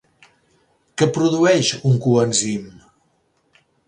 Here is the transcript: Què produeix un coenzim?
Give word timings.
Què 1.01 1.07
produeix 1.17 1.69
un 1.89 1.99
coenzim? 2.05 2.65